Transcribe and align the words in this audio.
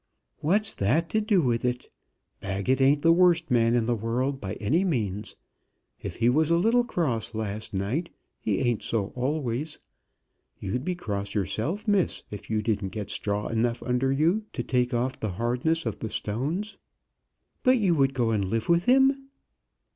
"What's 0.39 0.73
that 0.73 1.09
to 1.11 1.21
do 1.21 1.43
with 1.43 1.63
it? 1.63 1.91
Baggett 2.39 2.81
ain't 2.81 3.03
the 3.03 3.13
worst 3.13 3.51
man 3.51 3.75
in 3.75 3.85
the 3.85 3.93
world 3.95 4.41
by 4.41 4.53
any 4.55 4.83
means. 4.83 5.35
If 6.01 6.15
he 6.15 6.27
was 6.27 6.49
a 6.49 6.57
little 6.57 6.83
cross 6.83 7.35
last 7.35 7.71
night, 7.75 8.09
he 8.39 8.61
ain't 8.61 8.81
so 8.81 9.13
always. 9.15 9.77
You'd 10.57 10.83
be 10.83 10.95
cross 10.95 11.35
yourself, 11.35 11.87
Miss, 11.87 12.23
if 12.31 12.49
you 12.49 12.63
didn't 12.63 12.89
get 12.89 13.11
straw 13.11 13.45
enough 13.49 13.83
under 13.83 14.11
you 14.11 14.43
to 14.53 14.63
take 14.63 14.91
off 14.91 15.19
the 15.19 15.33
hardness 15.33 15.85
of 15.85 15.99
the 15.99 16.09
stones." 16.09 16.79
"But 17.61 17.77
you 17.77 17.93
would 17.93 18.15
go 18.15 18.31
and 18.31 18.43
live 18.45 18.69
with 18.69 18.85
him." 18.85 19.27